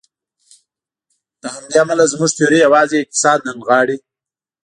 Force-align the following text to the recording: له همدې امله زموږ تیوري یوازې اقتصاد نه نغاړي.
له 1.41 1.47
همدې 1.55 1.75
امله 1.83 2.03
زموږ 2.13 2.31
تیوري 2.37 2.59
یوازې 2.65 2.97
اقتصاد 3.01 3.39
نه 3.47 3.51
نغاړي. 3.57 3.97